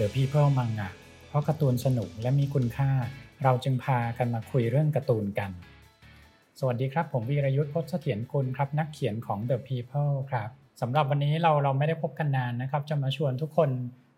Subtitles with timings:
[0.00, 0.88] The People Manga
[1.28, 2.90] เพราะการ์ตูนสนุกและมีคุณค่า
[3.44, 5.50] เราจึงพากันมาคุยเรื่องการ์ตูนกัน
[6.58, 10.48] สวัสดีครับ ผมวีรยุทธ์พจน์เสถียรกุลครับ นักเขียนของ The People ครับ
[10.80, 13.70] สำหรับวันนี้เราเราไม่ได้พบกันนานนะครับ จะมาชวนทุกคน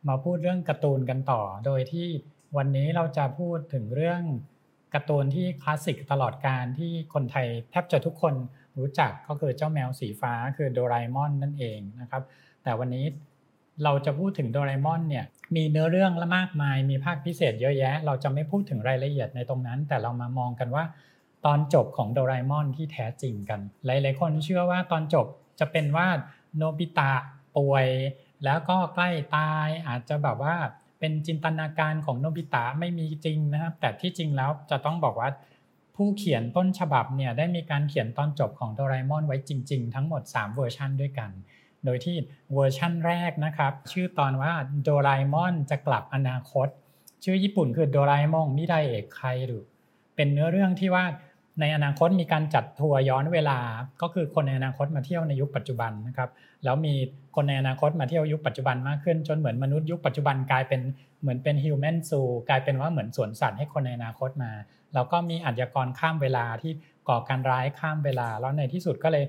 [0.09, 2.09] มาพูดเรื่องการ์ตูนกันต่อ โดยที่
[2.57, 4.23] วันนี้เราจะพูดถึงเรื่อง
[4.95, 8.35] การ์ตูนที่คลาสสิกตลอดการที่คนไทยแทบจะทุกคน
[8.79, 12.23] รู้จักก็คือเจ้าแมวสีฟ้าคือโดราเอมอนนั่นเองนะครับ
[12.63, 13.05] แต่วันนี้
[13.85, 15.25] เราจะพูดถึงโดราเอมอนเนี่ย
[15.57, 20.85] มีเนื้อเรื่องละมากมาย มีภาคพิเศษเยอะแยะ เราจะไม่พูดถึงรายละเอียดในตรงนั้น แต่เรามามองกันว่า
[21.45, 25.27] ตอนจบของโดราเอมอนที่แท้จริงกัน หลาย ๆ คนเชื่อว่าตอนจบ
[25.61, 26.07] จะเป็นว่า
[26.57, 27.13] โนบิตะ
[27.57, 27.87] ป่วย
[28.45, 30.55] แล้วก็ใกล้ตายอาจจะแบบว่า
[30.99, 35.31] เป็นจินตนาการของโนบิตะไม่มีจริงนะครับ แต่ที่จริงแล้วจะต้องบอกว่า
[35.97, 41.31] ผู้เขียนต้นฉบับเนี่ยได้มีการเขียนตอนจบของโดราเอมอนไว้จริง ๆ ทั้งหมด 3 เวอร์ชันด้วยกัน
[41.85, 42.17] โดยที่
[42.55, 46.69] เวอร์ชันแรกนะครับ ชื่อตอนว่าโดราเอมอนจะกลับอนาคต
[47.25, 49.63] ชื่อญี่ปุ่นคือโดราเอมอนมิไดเอกใครหรือ
[50.17, 51.05] เป็นเนื้อเรื่องที่ว่า
[51.61, 53.59] ในอนาคตมีการจัดทัวร์ย้อนเวลา
[54.03, 56.31] ก็คือคนในอนาคตมาเที่ยวในยุคปัจจุบันนะครับ
[56.65, 56.95] แล้วมี
[57.35, 60.81] คนในอนาคตมาเที่ยวยุคปัจจุบันมากขึ้น จนเหมือนมนุษย์ยุคปัจจุบันกลายเป็น
[61.21, 64.53] เหมือนเป็นฮิวแมนซูกลายเป็นว่าเหมือนสวนสัตว์ให้คนในอนาคตมา
[64.95, 66.73] แล้วก็มีอาชญากรข้ามเวลาที่
[67.09, 69.25] ก่อการร้ายข้ามเวลา แล้วในที่สุดก็เลย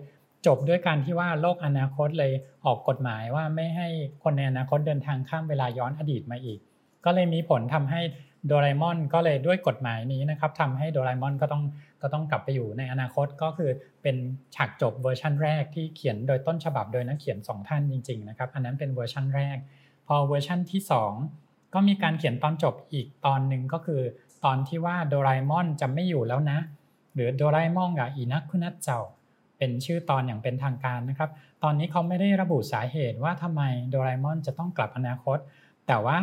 [0.48, 2.32] จบด้วยการที่ว่าโลกอนาคตเลย
[2.66, 3.88] ออกกฎหมายว่าไม่ให้
[4.24, 6.60] คนในอนาคตเดินทางข้ามเวลาย้อนอดีตมาอีก
[7.06, 8.02] ก็เลยมีผลทำให้
[8.48, 11.64] โดราเอมอนก็เลยด้วยกฎหมายนี้นะครับทำให้โดราเอมอนก็ต้อง
[12.02, 14.16] ก็ต้องกลับไปอยู่ในอนาคตก็คือเป็น
[14.56, 19.58] ฉากจบเวอร์ชันแรกที่เขียนโดยต้นฉบับโดยนักเขียน 2 ท่านจริงๆนะครับอันนั้นเป็นเวอร์ชันแรก
[20.08, 20.82] พอเวอร์ชันที่
[21.28, 24.02] 2 ก็มีการเขียนตอนจบอีกตอนหนึ่งก็คือ
[24.46, 26.60] ตอนที่ว่าโดราเอมอนจะไม่อยู่แล้วนะ
[27.14, 29.00] หรือโดราเอมอนกับอินักคุนัทเจ้า
[29.58, 31.30] เป็นชื่อตอนอย่างเป็นทางการนะครับ
[31.64, 35.38] ตอนนี้เขาไม่ได้ระบุสาเหตุว่าทำไมโดราเอมอนจะต้องกลับอนาคต
[35.88, 36.18] แต่ว่า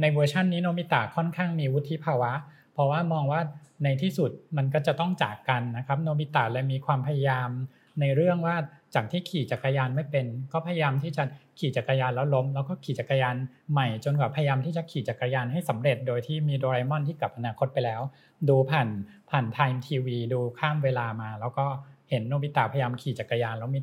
[0.00, 2.32] ในเวอร์ชันนี้โนมิตะค่อนข้างมีวุฒิภาวะ
[2.72, 3.40] เพราะว่ามองว่า
[3.84, 7.50] ในที่สุดมันก็จะต้องจากกันนะครับ โนบิตะเลยมีความพยายาม
[8.00, 8.56] ในเรื่องว่า
[8.94, 11.24] จากที่ขี่จักรยานไม่เป็น ก็พยายามที่จะ
[11.58, 13.36] ขี่จักรยานแล้วล้ม แล้วก็ขี่จักรยาน
[13.72, 18.00] ใหม่จนกว่าพยายามที่จะขี่จักรยานให้สำเร็จ โดยที่มีโดราเอมอนที่กลับอนาคตไปแล้ว
[18.48, 18.88] ดูผ่าน
[19.30, 21.66] ผ่าน Time TV ดูข้ามเวลามา แล้วก็
[22.10, 23.78] เห็นโนบิตะพยายามขี่จักรยานแล้วมี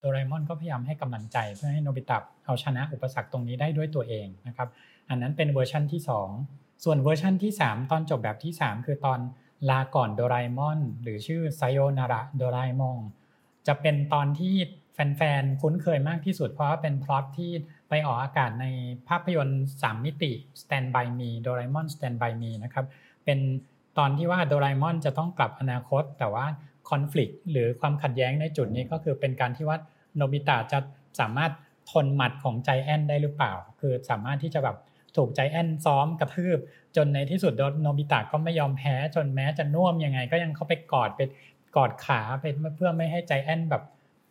[0.00, 4.68] โดราเอมอนก็พยายามให้กำลังใจเพื่อให้โนบิตะเอาชนะอุปสรรคตรงนี้ได้ด้วยตัวเองนะครับ
[5.08, 6.00] อันนั้นเป็นเวอร์ชันที่
[6.42, 9.20] 2 ส่วนเวอร์ชันที่ 3 ตอนจบแบบที่ 3 คือตอน
[9.70, 12.98] ลาก่อนโดราเอมอน หรือชื่อไซโยนาระโดราเอมอน
[13.66, 14.54] จะเป็นตอนที่
[14.94, 17.52] แฟนๆ คุ้นเคยมากที่สุดเพราะว่าเป็นพล็อตที่
[17.94, 18.66] ไปออกอากาศใน
[19.08, 22.86] ภาพยนตร์ 3 มิติ Stand by Me โดราเอมอน Stand by Me นะครับ
[23.24, 23.38] เป็น
[23.98, 26.46] ตอนที่ว่าโดราเอมอนจะต้องกลับอนาคต แต่ว่า
[26.90, 29.78] คอน FLICT หรือความขัดแย้งในจุดนี้ก็คือเป็นการที่ว่า
[30.16, 30.78] โนบิตะจะ
[31.20, 31.52] สามารถ
[31.90, 34.76] ทนหมัดของใจแอนได้หรือเปล่า คือสามารถที่จะแบบ
[35.16, 36.58] ถูกใจแอนซ้อมกระทืบ
[36.96, 37.52] จนในที่สุด
[37.82, 41.20] โนบิตะก็ไม่ยอมแพ้จนแม้จะน่วมยังไง ก็ยังเข้าไปกอดไป
[41.76, 42.44] กอดขาไป
[42.76, 43.82] เพื่อไม่ให้ใจแอนแบบ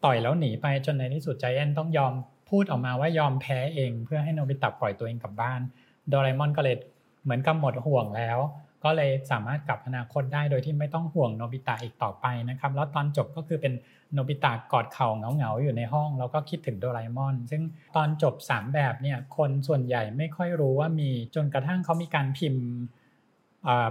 [0.06, 2.14] ต่อยแล้วหนีไปจนในที่สุดใจแอนต้องยอม
[2.52, 5.62] พูดออกมาว่ายอมแพ้เอง เพื่อให้โนบิตะปล่อยตัวเองกลับบ้าน
[6.10, 6.76] โดราเอมอนก็เลย
[7.24, 8.40] เหมือนกับหมดห่วงแล้ว
[8.84, 13.74] ก็เลยสามารถกลับอนาคตได้โดยที่ไม่ต้องห่วงโนบิตะอีกต่อไปนะครับแล้วตอนจบก็คือเป็น
[14.14, 17.62] โนบิตะกอดเข่าเหงาๆอยู่ในห้อง แล้วก็คิดถึงโดราเอมอน ซึ่ง
[17.96, 22.66] ตอนจบ 3 แบบเนี่ยคนส่วนใหญ่ไม่ค่อยรู้ว่ามีจนกระทั่งเขามีการพิมพ์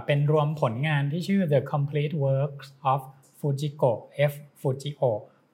[0.05, 3.01] เป็นรวมผลงานที่ชื่อ The Complete Works of
[3.39, 3.91] Fujiko
[4.31, 5.01] F Fujio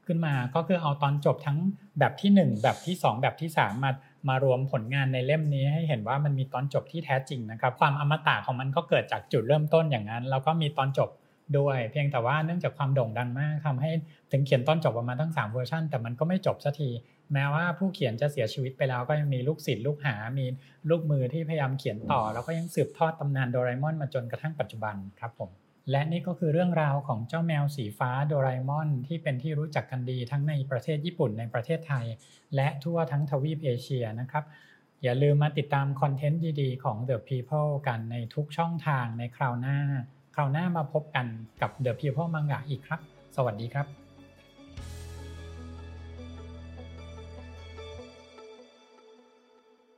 [0.07, 1.57] ขึ้นมา ก็คือเอาตอนจบทั้ง
[1.99, 3.91] แบบที่ 1 แบบที่ 2 แบบที่ 3 มา
[4.29, 11.09] มารวมผลงานในเล่มนี้ให้เห็นว่ามันมีตอนจบที่แท้จริงนะครับ ความอมตะของมันก็เกิดจากจุดเริ่มต้นอย่างนั้น แล้วก็มีตอนจบ
[11.57, 13.91] ด้วย เพียงแต่ว่าเนื่องจากความโด่งดังมากทำให้
[14.31, 16.89] ถึงเขียนตอนจบออกมาทั้ง3เวอร์ชันแต่มันก็ไม่จบสักที
[17.33, 20.45] แม้ว่าผู้เขียนจะเสียชีวิตไปแล้วก็ยังมีลูกศิษย์ลูกหา มี
[20.89, 25.49] ลูกมือที่พยายามเขียนต่อ แล้วก็ยังสืบทอดตำนานโดราเอมอนมาจนกระทั่งปัจจุบันครับผม
[25.91, 32.05] และนี่ก็คือเรื่องราวของเจ้าแมวสีฟ้าโดราเอมอน ที่เป็นที่รู้จักกันดีทั้งในประเทศญี่ปุ่นในประเทศไทย
[32.55, 34.43] และทั่วทั้งทวีปเอเชียนะครับ
[35.03, 39.77] อย่าลืมมาติดตามคอนเทนต์ดีๆ ของ The People กันในทุกช่องทางในคราวหน้า
[40.35, 41.25] คราวหน้ามาพบกัน
[41.61, 42.99] กับ The People มังงะอีกครับ
[43.35, 44.06] สวัสดีครับ